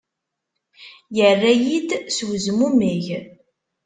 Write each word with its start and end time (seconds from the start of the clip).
Yerra-iyi-d 1.17 1.89
s 2.15 2.17
uzmummeg. 2.29 3.05